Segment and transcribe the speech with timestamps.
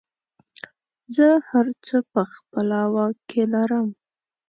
[1.15, 3.87] زه هر څه په خپله واک کې لرم.